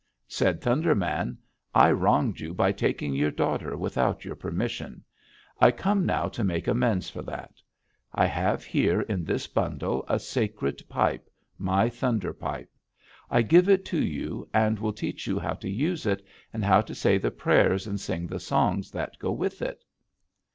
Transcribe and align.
"Said 0.27 0.61
Thunder 0.61 0.95
Man: 0.95 1.37
'I 1.75 1.91
wronged 1.91 2.39
you 2.39 2.55
by 2.55 2.71
taking 2.71 3.13
your 3.13 3.29
daughter 3.29 3.77
without 3.77 4.25
your 4.25 4.33
permission. 4.33 5.03
I 5.59 5.69
come 5.69 6.07
now 6.07 6.27
to 6.29 6.43
make 6.43 6.67
amends 6.67 7.07
for 7.07 7.21
that. 7.21 7.61
I 8.11 8.25
have 8.25 8.63
here 8.65 9.01
in 9.01 9.23
this 9.23 9.45
bundle 9.45 10.03
a 10.07 10.17
sacred 10.19 10.81
pipe; 10.89 11.29
my 11.59 11.87
Thunder 11.87 12.33
pipe. 12.33 12.73
I 13.29 13.43
give 13.43 13.69
it 13.69 13.85
to 13.93 14.03
you, 14.03 14.49
and 14.55 14.79
will 14.79 14.91
teach 14.93 15.27
you 15.27 15.37
how 15.37 15.53
to 15.53 15.69
use 15.69 16.07
it, 16.07 16.25
and 16.51 16.65
how 16.65 16.81
to 16.81 16.95
say 16.95 17.19
the 17.19 17.29
prayers 17.29 17.85
and 17.85 17.99
sing 17.99 18.25
the 18.25 18.39
songs 18.39 18.89
that 18.89 19.19
go 19.19 19.31
with 19.31 19.61
it.' 19.61 19.85